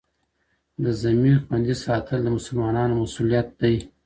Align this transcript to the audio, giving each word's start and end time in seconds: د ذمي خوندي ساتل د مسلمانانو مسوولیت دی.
د 0.83 0.85
ذمي 1.01 1.33
خوندي 1.45 1.75
ساتل 1.83 2.19
د 2.23 2.27
مسلمانانو 2.37 2.99
مسوولیت 3.03 3.47
دی. 3.61 3.75